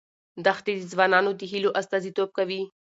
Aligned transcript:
دښتې 0.45 0.71
د 0.77 0.81
ځوانانو 0.91 1.31
د 1.39 1.41
هیلو 1.51 1.69
استازیتوب 1.79 2.29
کوي. 2.37 2.61